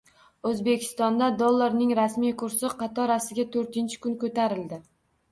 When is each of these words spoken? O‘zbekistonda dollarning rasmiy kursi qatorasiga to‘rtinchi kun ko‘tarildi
O‘zbekistonda 0.51 1.25
dollarning 1.41 1.91
rasmiy 1.99 2.33
kursi 2.41 2.71
qatorasiga 2.79 3.45
to‘rtinchi 3.57 3.99
kun 4.07 4.17
ko‘tarildi 4.25 4.81